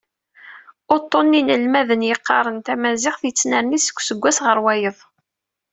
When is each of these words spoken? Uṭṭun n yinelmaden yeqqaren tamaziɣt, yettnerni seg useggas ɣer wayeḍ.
Uṭṭun 0.95 1.25
n 1.29 1.35
yinelmaden 1.37 2.07
yeqqaren 2.09 2.57
tamaziɣt, 2.65 3.21
yettnerni 3.25 3.79
seg 3.81 3.97
useggas 3.99 4.37
ɣer 4.45 4.57
wayeḍ. 4.63 4.97